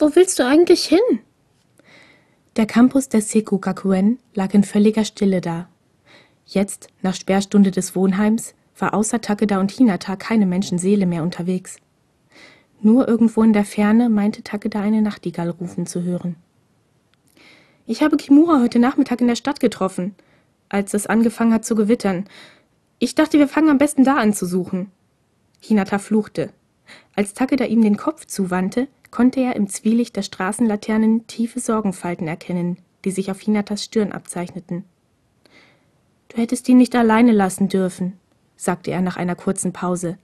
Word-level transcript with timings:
Wo 0.00 0.14
willst 0.14 0.38
du 0.38 0.46
eigentlich 0.46 0.84
hin? 0.84 1.00
Der 2.54 2.66
Campus 2.66 3.08
der 3.08 3.20
Sekugakuen 3.20 4.20
lag 4.32 4.54
in 4.54 4.62
völliger 4.62 5.04
Stille 5.04 5.40
da. 5.40 5.68
Jetzt, 6.46 6.88
nach 7.02 7.16
Sperrstunde 7.16 7.72
des 7.72 7.96
Wohnheims, 7.96 8.54
war 8.78 8.94
außer 8.94 9.20
Takeda 9.20 9.58
und 9.58 9.72
Hinata 9.72 10.14
keine 10.14 10.46
Menschenseele 10.46 11.04
mehr 11.04 11.24
unterwegs. 11.24 11.78
Nur 12.80 13.08
irgendwo 13.08 13.42
in 13.42 13.52
der 13.52 13.64
Ferne 13.64 14.08
meinte 14.08 14.44
Takeda 14.44 14.80
eine 14.80 15.02
Nachtigall 15.02 15.50
rufen 15.50 15.84
zu 15.84 16.04
hören. 16.04 16.36
Ich 17.84 18.00
habe 18.00 18.16
Kimura 18.16 18.60
heute 18.60 18.78
Nachmittag 18.78 19.20
in 19.20 19.26
der 19.26 19.34
Stadt 19.34 19.58
getroffen, 19.58 20.14
als 20.68 20.94
es 20.94 21.08
angefangen 21.08 21.52
hat 21.52 21.64
zu 21.64 21.74
gewittern. 21.74 22.28
Ich 23.00 23.16
dachte, 23.16 23.40
wir 23.40 23.48
fangen 23.48 23.70
am 23.70 23.78
besten 23.78 24.04
da 24.04 24.14
an 24.14 24.32
zu 24.32 24.46
suchen. 24.46 24.92
Hinata 25.58 25.98
fluchte. 25.98 26.50
Als 27.16 27.34
Takeda 27.34 27.64
ihm 27.64 27.82
den 27.82 27.96
Kopf 27.96 28.26
zuwandte, 28.26 28.86
konnte 29.10 29.40
er 29.40 29.56
im 29.56 29.68
Zwielicht 29.68 30.16
der 30.16 30.22
Straßenlaternen 30.22 31.26
tiefe 31.26 31.60
Sorgenfalten 31.60 32.28
erkennen, 32.28 32.78
die 33.04 33.10
sich 33.10 33.30
auf 33.30 33.40
Hinatas 33.40 33.84
Stirn 33.84 34.12
abzeichneten. 34.12 34.84
Du 36.28 36.36
hättest 36.36 36.68
ihn 36.68 36.76
nicht 36.76 36.94
alleine 36.94 37.32
lassen 37.32 37.68
dürfen, 37.68 38.18
sagte 38.56 38.90
er 38.90 39.00
nach 39.00 39.16
einer 39.16 39.34
kurzen 39.34 39.72
Pause. 39.72 40.18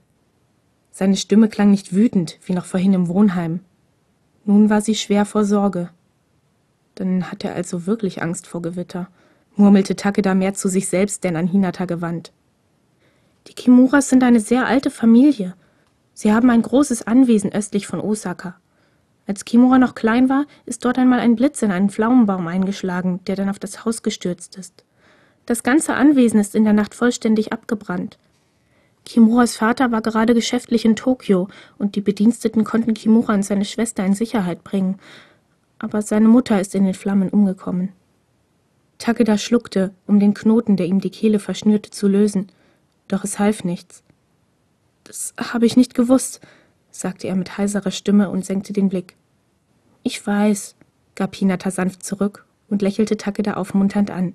Seine 0.91 1.17
Stimme 1.17 1.49
klang 1.49 1.71
nicht 1.71 1.93
wütend, 1.93 2.39
wie 2.45 2.53
noch 2.53 2.65
vorhin 2.65 2.93
im 2.93 3.07
Wohnheim. 3.07 3.61
Nun 4.45 4.69
war 4.69 4.81
sie 4.81 4.95
schwer 4.95 5.25
vor 5.25 5.43
Sorge. 5.43 5.89
Dann 6.93 7.31
hat 7.31 7.43
er 7.43 7.55
also 7.55 7.87
wirklich 7.87 8.21
Angst 8.21 8.47
vor 8.47 8.61
Gewitter, 8.61 9.09
murmelte 9.55 9.95
Takeda 9.95 10.33
mehr 10.35 10.53
zu 10.53 10.69
sich 10.69 10.87
selbst 10.87 11.23
denn 11.23 11.35
an 11.35 11.47
Hinata 11.47 11.85
gewandt. 11.85 12.31
Die 13.47 13.53
Kimuras 13.53 14.09
sind 14.09 14.23
eine 14.23 14.39
sehr 14.39 14.65
alte 14.67 14.91
Familie. 14.91 15.55
Sie 16.13 16.31
haben 16.31 16.49
ein 16.49 16.61
großes 16.61 17.05
Anwesen 17.05 17.51
östlich 17.51 17.87
von 17.87 17.99
Osaka. 17.99 18.55
Als 19.27 19.43
Kimura 19.43 19.79
noch 19.79 19.95
klein 19.95 20.29
war, 20.29 20.45
ist 20.65 20.85
dort 20.85 20.99
einmal 20.99 21.19
ein 21.19 21.35
Blitz 21.35 21.61
in 21.61 21.71
einen 21.71 21.89
Pflaumenbaum 21.89 22.47
eingeschlagen, 22.47 23.21
der 23.25 23.35
dann 23.35 23.49
auf 23.49 23.59
das 23.59 23.83
Haus 23.83 24.03
gestürzt 24.03 24.55
ist. 24.57 24.83
Das 25.45 25.63
ganze 25.63 25.95
Anwesen 25.95 26.39
ist 26.39 26.55
in 26.55 26.63
der 26.63 26.73
Nacht 26.73 26.93
vollständig 26.93 27.51
abgebrannt. 27.51 28.17
Kimuras 29.03 29.55
Vater 29.55 29.91
war 29.91 30.01
gerade 30.01 30.33
geschäftlich 30.33 30.85
in 30.85 30.95
Tokio 30.95 31.47
und 31.77 31.95
die 31.95 32.01
Bediensteten 32.01 32.63
konnten 32.63 32.93
Kimura 32.93 33.33
und 33.33 33.43
seine 33.43 33.65
Schwester 33.65 34.03
in 34.05 34.15
Sicherheit 34.15 34.63
bringen. 34.63 34.99
Aber 35.77 36.01
seine 36.01 36.27
Mutter 36.27 36.59
ist 36.59 36.73
in 36.73 36.83
den 36.85 36.93
Flammen 36.93 37.29
umgekommen. 37.29 37.89
Takeda 38.97 39.37
schluckte, 39.37 39.93
um 40.07 40.19
den 40.19 40.33
Knoten, 40.33 40.77
der 40.77 40.87
ihm 40.87 41.01
die 41.01 41.09
Kehle 41.09 41.39
verschnürte, 41.39 41.91
zu 41.91 42.07
lösen. 42.07 42.51
Doch 43.07 43.23
es 43.23 43.37
half 43.37 43.63
nichts. 43.63 44.03
Das 45.03 45.33
habe 45.37 45.67
ich 45.67 45.77
nicht 45.77 45.93
gewusst 45.93 46.41
sagte 46.95 47.27
er 47.27 47.35
mit 47.35 47.57
heiserer 47.57 47.91
Stimme 47.91 48.29
und 48.29 48.45
senkte 48.45 48.73
den 48.73 48.89
Blick. 48.89 49.15
Ich 50.07 50.25
weiß, 50.25 50.75
gab 51.15 51.35
Hinata 51.35 51.71
sanft 51.71 52.03
zurück 52.03 52.45
und 52.69 52.83
lächelte 52.83 53.17
Takeda 53.17 53.55
aufmunternd 53.55 54.11
an. 54.11 54.33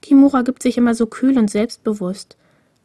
Kimura 0.00 0.40
gibt 0.40 0.62
sich 0.62 0.78
immer 0.78 0.94
so 0.94 1.04
kühl 1.04 1.36
und 1.36 1.50
selbstbewusst, 1.50 2.38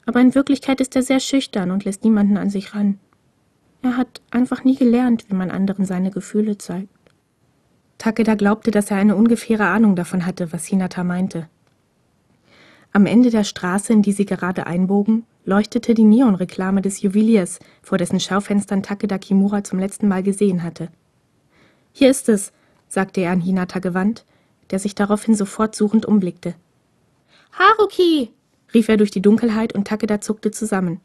aber 0.06 0.20
in 0.20 0.36
Wirklichkeit 0.36 0.82
ist 0.82 0.94
er 0.98 1.04
sehr 1.04 1.22
schüchtern 1.22 1.72
und 1.72 1.86
lässt 1.86 2.04
niemanden 2.04 2.36
an 2.36 2.50
sich 2.50 2.76
ran. 2.76 3.00
Er 3.82 3.96
hat 3.96 4.22
einfach 4.30 4.66
nie 4.66 4.76
gelernt, 4.76 5.30
wie 5.30 5.36
man 5.36 5.50
anderen 5.50 5.86
seine 5.86 6.12
Gefühle 6.12 6.58
zeigt. 6.58 6.90
Takeda 7.98 8.36
glaubte, 8.36 8.72
dass 8.72 8.92
er 8.92 8.98
eine 8.98 9.16
ungefähre 9.16 9.68
Ahnung 9.68 9.96
davon 9.96 10.26
hatte, 10.26 10.52
was 10.52 10.66
Hinata 10.66 11.06
meinte. 11.06 11.48
Am 12.92 13.06
Ende 13.06 13.30
der 13.30 13.46
Straße, 13.46 13.94
in 13.94 14.02
die 14.02 14.12
sie 14.12 14.26
gerade 14.26 14.68
einbogen, 14.68 15.24
leuchtete 15.46 15.94
die 15.94 16.04
Neonreklame 16.04 16.82
des 16.82 17.02
Juweliers, 17.02 17.60
vor 17.82 17.98
dessen 17.98 18.20
Schaufenstern 18.20 18.84
Takeda 18.84 19.18
Kimura 19.18 19.64
zum 19.64 19.80
letzten 19.80 20.10
Mal 20.10 20.24
gesehen 20.24 20.62
hatte. 20.62 20.90
Hier 21.98 22.10
ist 22.10 22.28
es, 22.28 22.52
sagte 22.90 23.22
er 23.22 23.32
an 23.32 23.40
Hinata 23.40 23.80
gewandt, 23.80 24.26
der 24.70 24.80
sich 24.80 24.96
daraufhin 24.96 25.34
sofort 25.34 25.76
suchend 25.76 26.06
umblickte. 26.06 26.54
Haruki! 27.54 28.34
rief 28.74 28.90
er 28.90 28.98
durch 28.98 29.12
die 29.12 29.22
Dunkelheit 29.22 29.74
und 29.74 29.88
Takeda 29.88 30.20
zuckte 30.20 30.52
zusammen. 30.52 31.00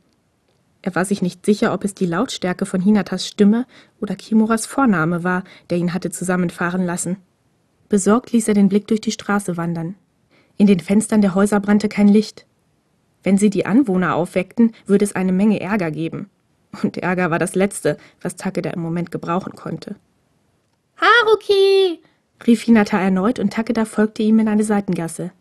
Er 0.82 0.92
war 0.96 1.04
sich 1.04 1.22
nicht 1.22 1.46
sicher, 1.46 1.72
ob 1.72 1.84
es 1.84 1.94
die 1.94 2.06
Lautstärke 2.06 2.66
von 2.66 2.80
Hinatas 2.80 3.24
Stimme 3.24 3.66
oder 4.00 4.16
Kimuras 4.16 4.66
Vorname 4.66 5.22
war, 5.22 5.44
der 5.70 5.78
ihn 5.78 5.94
hatte 5.94 6.10
zusammenfahren 6.10 6.84
lassen. 6.84 7.18
Besorgt 7.88 8.32
ließ 8.32 8.48
er 8.48 8.54
den 8.54 8.68
Blick 8.68 8.88
durch 8.88 9.00
die 9.00 9.12
Straße 9.12 9.56
wandern. 9.56 9.94
In 10.56 10.66
den 10.66 10.80
Fenstern 10.80 11.20
der 11.22 11.36
Häuser 11.36 11.60
brannte 11.60 11.88
kein 11.88 12.08
Licht. 12.08 12.46
Wenn 13.22 13.38
sie 13.38 13.50
die 13.50 13.64
Anwohner 13.64 14.16
aufweckten, 14.16 14.72
würde 14.86 15.04
es 15.04 15.14
eine 15.14 15.30
Menge 15.30 15.60
Ärger 15.60 15.92
geben. 15.92 16.30
Und 16.82 16.96
Ärger 16.96 17.30
war 17.30 17.38
das 17.38 17.54
Letzte, 17.54 17.96
was 18.20 18.34
Takeda 18.34 18.70
im 18.70 18.80
Moment 18.80 19.12
gebrauchen 19.12 19.52
konnte. 19.52 19.94
Haruki! 21.00 22.00
rief 22.46 22.62
Hinata 22.62 22.98
erneut 22.98 23.38
und 23.38 23.52
Takeda 23.52 23.84
folgte 23.84 24.22
ihm 24.22 24.38
in 24.38 24.48
eine 24.48 24.64
Seitengasse. 24.64 25.32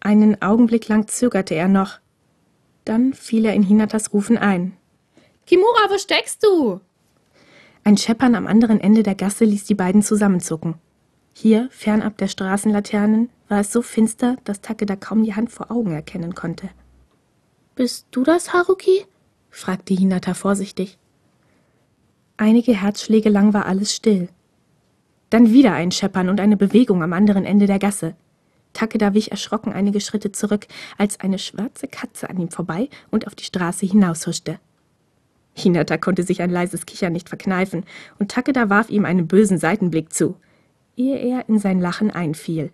Einen 0.00 0.40
Augenblick 0.42 0.88
lang 0.88 1.08
zögerte 1.08 1.54
er 1.54 1.68
noch. 1.68 1.98
Dann 2.84 3.12
fiel 3.12 3.44
er 3.44 3.54
in 3.54 3.62
Hinatas 3.62 4.12
Rufen 4.12 4.38
ein. 4.38 4.76
Kimura, 5.46 5.90
wo 5.90 5.98
steckst 5.98 6.44
du? 6.44 6.80
Ein 7.84 7.96
Scheppern 7.96 8.34
am 8.34 8.46
anderen 8.46 8.80
Ende 8.80 9.02
der 9.02 9.14
Gasse 9.14 9.44
ließ 9.44 9.64
die 9.64 9.74
beiden 9.74 10.02
zusammenzucken. 10.02 10.74
Hier, 11.32 11.68
fernab 11.70 12.18
der 12.18 12.28
Straßenlaternen, 12.28 13.30
war 13.48 13.60
es 13.60 13.72
so 13.72 13.82
finster, 13.82 14.36
dass 14.44 14.60
Takeda 14.60 14.96
kaum 14.96 15.24
die 15.24 15.34
Hand 15.34 15.50
vor 15.50 15.70
Augen 15.70 15.92
erkennen 15.92 16.34
konnte. 16.34 16.68
Bist 17.74 18.06
du 18.10 18.24
das, 18.24 18.52
Haruki? 18.52 19.06
fragte 19.50 19.94
Hinata 19.94 20.34
vorsichtig. 20.34 20.98
Einige 22.36 22.74
Herzschläge 22.74 23.28
lang 23.28 23.54
war 23.54 23.66
alles 23.66 23.94
still. 23.94 24.28
Dann 25.30 25.52
wieder 25.52 25.72
ein 25.72 25.90
Scheppern 25.90 26.28
und 26.28 26.40
eine 26.40 26.56
Bewegung 26.56 27.02
am 27.02 27.12
anderen 27.12 27.44
Ende 27.44 27.66
der 27.66 27.78
Gasse. 27.78 28.14
Takeda 28.72 29.14
wich 29.14 29.30
erschrocken 29.30 29.72
einige 29.72 30.00
Schritte 30.00 30.32
zurück, 30.32 30.66
als 30.96 31.20
eine 31.20 31.38
schwarze 31.38 31.88
Katze 31.88 32.30
an 32.30 32.38
ihm 32.38 32.50
vorbei 32.50 32.88
und 33.10 33.26
auf 33.26 33.34
die 33.34 33.44
Straße 33.44 33.86
hinaushuschte. 33.86 34.58
Hinata 35.54 35.96
konnte 35.96 36.22
sich 36.22 36.40
ein 36.40 36.50
leises 36.50 36.86
Kichern 36.86 37.12
nicht 37.12 37.28
verkneifen, 37.28 37.84
und 38.18 38.30
Takeda 38.30 38.68
warf 38.68 38.90
ihm 38.90 39.04
einen 39.04 39.26
bösen 39.26 39.58
Seitenblick 39.58 40.12
zu, 40.12 40.36
ehe 40.96 41.18
er 41.18 41.48
in 41.48 41.58
sein 41.58 41.80
Lachen 41.80 42.10
einfiel. 42.10 42.70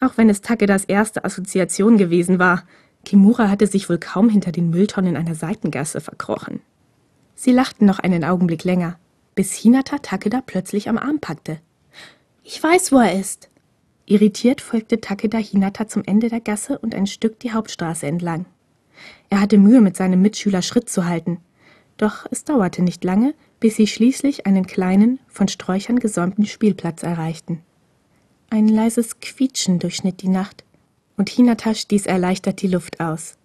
Auch 0.00 0.16
wenn 0.16 0.30
es 0.30 0.40
Takedas 0.40 0.84
erste 0.84 1.24
Assoziation 1.24 1.98
gewesen 1.98 2.38
war, 2.38 2.64
Kimura 3.04 3.48
hatte 3.48 3.66
sich 3.66 3.88
wohl 3.88 3.98
kaum 3.98 4.28
hinter 4.28 4.50
den 4.50 4.70
Mülltonnen 4.70 5.16
einer 5.16 5.34
Seitengasse 5.34 6.00
verkrochen. 6.00 6.60
Sie 7.34 7.52
lachten 7.52 7.86
noch 7.86 7.98
einen 7.98 8.24
Augenblick 8.24 8.64
länger, 8.64 8.98
bis 9.40 9.54
Hinata 9.54 9.96
Takeda 9.96 10.42
plötzlich 10.44 10.90
am 10.90 10.98
Arm 10.98 11.18
packte. 11.18 11.60
Ich 12.44 12.62
weiß, 12.62 12.92
wo 12.92 12.98
er 12.98 13.18
ist. 13.18 13.48
Irritiert 14.04 14.60
folgte 14.60 15.00
Takeda 15.00 15.38
Hinata 15.38 15.88
zum 15.88 16.04
Ende 16.04 16.28
der 16.28 16.40
Gasse 16.42 16.78
und 16.78 16.94
ein 16.94 17.06
Stück 17.06 17.40
die 17.40 17.52
Hauptstraße 17.52 18.06
entlang. 18.06 18.44
Er 19.30 19.40
hatte 19.40 19.56
Mühe, 19.56 19.80
mit 19.80 19.96
seinem 19.96 20.20
Mitschüler 20.20 20.60
Schritt 20.60 20.90
zu 20.90 21.06
halten. 21.06 21.38
Doch 21.96 22.26
es 22.30 22.44
dauerte 22.44 22.82
nicht 22.82 23.02
lange, 23.02 23.32
bis 23.60 23.76
sie 23.76 23.86
schließlich 23.86 24.44
einen 24.44 24.66
kleinen, 24.66 25.20
von 25.26 25.48
Sträuchern 25.48 26.00
gesäumten 26.00 26.44
Spielplatz 26.44 27.02
erreichten. 27.02 27.62
Ein 28.50 28.68
leises 28.68 29.20
Quietschen 29.20 29.78
durchschnitt 29.78 30.20
die 30.20 30.28
Nacht 30.28 30.64
und 31.16 31.30
Hinata 31.30 31.72
stieß 31.72 32.04
erleichtert 32.04 32.60
die 32.60 32.68
Luft 32.68 33.00
aus. 33.00 33.38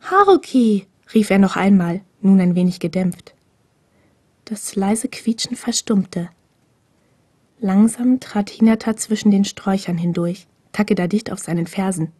Haruki! 0.00 0.86
rief 1.12 1.28
er 1.28 1.38
noch 1.38 1.56
einmal, 1.56 2.00
nun 2.22 2.40
ein 2.40 2.54
wenig 2.54 2.80
gedämpft. 2.80 3.33
Das 4.44 4.76
leise 4.76 5.08
Quietschen 5.08 5.56
verstummte. 5.56 6.28
Langsam 7.60 8.20
trat 8.20 8.50
Hinata 8.50 8.96
zwischen 8.96 9.30
den 9.30 9.44
Sträuchern 9.44 9.96
hindurch, 9.96 10.46
Takeda 10.72 11.06
dicht 11.06 11.32
auf 11.32 11.38
seinen 11.38 11.66
Fersen. 11.66 12.12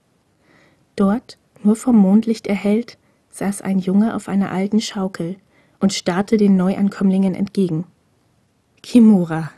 Dort, 0.97 1.39
nur 1.62 1.77
vom 1.77 1.97
Mondlicht 1.97 2.47
erhellt, 2.47 2.99
saß 3.31 3.62
ein 3.62 3.79
Junge 3.79 4.15
auf 4.15 4.29
einer 4.29 4.53
alten 4.53 4.81
Schaukel 4.81 5.37
und 5.81 5.93
starrte 5.93 6.37
den 6.37 6.57
Neuankömmlingen 6.57 7.35
entgegen. 7.35 7.85
Kimura, 8.83 9.50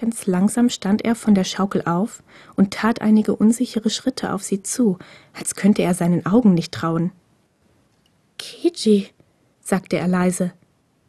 Ganz 0.00 0.26
langsam 0.26 0.70
stand 0.70 1.04
er 1.04 1.14
von 1.14 1.34
der 1.34 1.44
Schaukel 1.44 1.82
auf 1.84 2.22
und 2.56 2.72
tat 2.72 3.02
einige 3.02 3.36
unsichere 3.36 3.90
Schritte 3.90 4.32
auf 4.32 4.42
sie 4.42 4.62
zu, 4.62 4.96
als 5.38 5.56
könnte 5.56 5.82
er 5.82 5.92
seinen 5.92 6.24
Augen 6.24 6.54
nicht 6.54 6.72
trauen. 6.72 7.12
Kiji, 8.38 9.08
sagte 9.60 9.98
er 9.98 10.08
leise. 10.08 10.54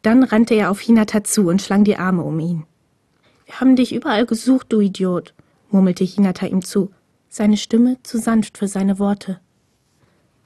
Dann 0.02 0.24
rannte 0.24 0.54
er 0.54 0.70
auf 0.70 0.80
Hinata 0.80 1.24
zu 1.24 1.48
und 1.48 1.62
schlang 1.62 1.84
die 1.84 1.96
Arme 1.96 2.22
um 2.22 2.38
ihn. 2.40 2.64
Wir 3.46 3.60
haben 3.60 3.76
dich 3.76 3.94
überall 3.94 4.26
gesucht, 4.26 4.66
du 4.70 4.80
Idiot, 4.80 5.34
murmelte 5.70 6.04
Hinata 6.04 6.46
ihm 6.46 6.62
zu, 6.62 6.90
seine 7.28 7.56
Stimme 7.56 7.98
zu 8.02 8.18
sanft 8.18 8.58
für 8.58 8.68
seine 8.68 8.98
Worte. 8.98 9.40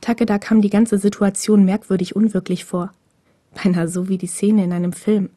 Takeda 0.02 0.38
kam 0.38 0.60
die 0.60 0.70
ganze 0.70 0.98
Situation 0.98 1.64
merkwürdig 1.64 2.14
unwirklich 2.14 2.64
vor. 2.64 2.92
Beinahe 3.54 3.88
so 3.88 4.08
wie 4.08 4.18
die 4.18 4.26
Szene 4.26 4.64
in 4.64 4.72
einem 4.72 4.92
Film. 4.92 5.30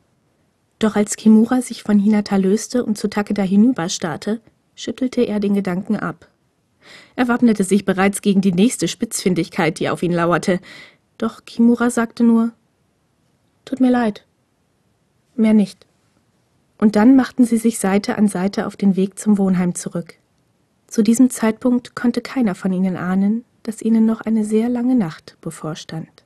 Doch 0.79 0.95
als 0.95 1.15
Kimura 1.15 1.61
sich 1.61 1.83
von 1.83 1.97
Hinata 1.97 2.35
löste 2.35 2.83
und 2.83 2.97
zu 2.97 3.09
Takeda 3.09 3.43
hinüberstarrte, 3.43 4.41
schüttelte 4.75 5.21
er 5.21 5.39
den 5.39 5.53
Gedanken 5.53 5.95
ab. 5.95 6.27
Er 7.15 7.27
wappnete 7.27 7.63
sich 7.63 7.85
bereits 7.85 8.21
gegen 8.21 8.41
die 8.41 8.53
nächste 8.53 8.87
Spitzfindigkeit, 8.87 9.79
die 9.79 9.89
auf 9.89 10.03
ihn 10.03 10.13
lauerte. 10.13 10.59
Doch 11.17 11.45
Kimura 11.45 11.89
sagte 11.89 12.23
nur 12.23 12.51
Tut 13.69 13.81
mir 13.81 13.91
leid. 13.91 14.25
Mehr 15.35 15.53
nicht. 15.53 15.85
Und 16.79 16.95
dann 16.95 17.15
machten 17.15 17.45
sie 17.45 17.57
sich 17.57 17.77
Seite 17.77 18.17
an 18.17 18.27
Seite 18.27 18.65
auf 18.65 18.75
den 18.75 18.95
Weg 18.95 19.19
zum 19.19 19.37
Wohnheim 19.37 19.75
zurück. 19.75 20.15
Zu 20.87 21.03
diesem 21.03 21.29
Zeitpunkt 21.29 21.93
konnte 21.93 22.21
keiner 22.21 22.55
von 22.55 22.73
ihnen 22.73 22.97
ahnen, 22.97 23.45
dass 23.61 23.83
ihnen 23.83 24.07
noch 24.07 24.21
eine 24.21 24.43
sehr 24.43 24.69
lange 24.69 24.95
Nacht 24.95 25.37
bevorstand. 25.39 26.18